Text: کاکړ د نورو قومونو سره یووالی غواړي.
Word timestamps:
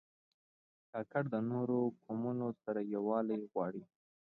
کاکړ 0.91 1.23
د 1.33 1.35
نورو 1.51 1.77
قومونو 2.03 2.47
سره 2.63 2.79
یووالی 2.95 3.39
غواړي. 3.51 3.83